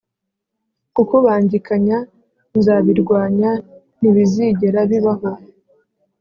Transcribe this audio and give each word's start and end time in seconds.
Kukubangikanya 0.93 1.97
nzabirwanya 2.57 3.51
ntibizigera 3.99 4.79
bibaho 4.89 5.29